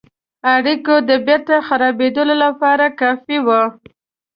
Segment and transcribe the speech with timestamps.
[0.53, 3.61] اړېکو د بیرته خرابېدلو لپاره کافي وه.